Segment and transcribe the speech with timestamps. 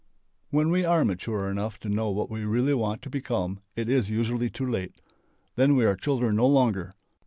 [0.49, 4.09] When we are mature enough to know what we really want to become it is
[4.09, 4.99] usually too late.
[5.57, 6.91] Then we are children no longer.